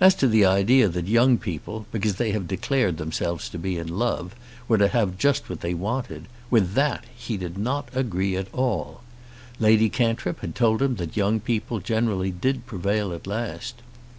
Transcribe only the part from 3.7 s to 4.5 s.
in love,